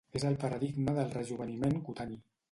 [0.19, 2.19] És el paradigma del rejoveniment cutani.